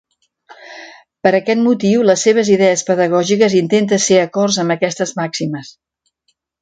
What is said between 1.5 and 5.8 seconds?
motiu, les seves idees pedagògiques intenten ser acords amb aquestes màximes.